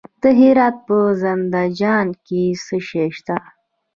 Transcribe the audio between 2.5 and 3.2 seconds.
څه شی